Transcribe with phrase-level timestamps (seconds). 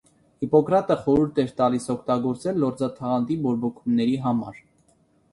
[0.43, 4.57] Հիպոկրատը խորհուրդ էր տալիս օգտագործել լորձաթաղանթի բորբոքումների համար։